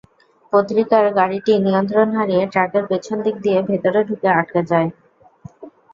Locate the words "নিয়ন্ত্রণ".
1.65-2.07